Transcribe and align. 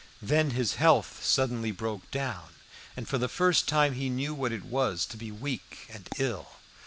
Then 0.23 0.49
his 0.49 0.77
health 0.81 1.23
suddenly 1.23 1.69
broke 1.69 2.09
down, 2.09 2.55
and 2.97 3.07
for 3.07 3.19
the 3.19 3.27
first 3.29 3.67
time 3.67 3.93
he 3.93 4.09
knew 4.09 4.33
what 4.33 4.51
it 4.51 4.65
was 4.65 5.05
to 5.05 5.15
be 5.15 5.31
weak 5.31 5.87
and 5.93 6.09
ill. 6.17 6.47